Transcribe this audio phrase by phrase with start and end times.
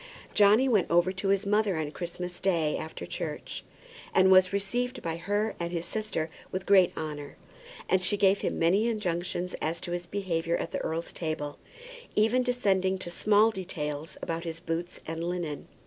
[0.33, 3.63] Johnny went over to his mother on Christmas Day after church,
[4.15, 7.37] and was received by her and by his sister with great honour.
[7.87, 11.59] And she gave him many injunctions as to his behaviour at the earl's table,
[12.15, 15.67] even descending to small details about his boots and linen.